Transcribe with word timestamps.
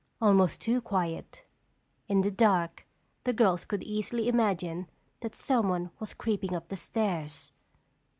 Almost 0.19 0.61
too 0.61 0.81
quiet. 0.81 1.43
In 2.07 2.21
the 2.21 2.31
dark 2.31 2.87
the 3.23 3.33
girls 3.33 3.65
could 3.65 3.83
easily 3.83 4.27
imagine 4.27 4.89
that 5.19 5.35
someone 5.35 5.91
was 5.99 6.15
creeping 6.15 6.55
up 6.55 6.69
the 6.69 6.75
stairs. 6.75 7.53